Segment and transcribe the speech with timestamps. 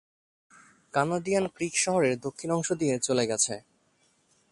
[0.93, 3.53] Canadian Creek শহরের দক্ষিণ অংশ দিয়ে চলে গেছে।